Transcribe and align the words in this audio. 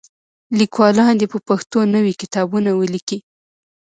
لیکوالان 0.59 1.13
دې 1.19 1.27
په 1.33 1.39
پښتو 1.47 1.77
نوي 1.95 2.13
کتابونه 2.21 2.69
ولیکي. 2.73 3.17